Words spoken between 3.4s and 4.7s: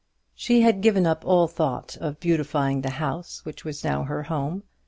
which was now her home.